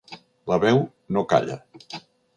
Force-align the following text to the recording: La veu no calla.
La 0.51 0.57
veu 0.63 0.81
no 1.17 1.25
calla. 1.35 1.59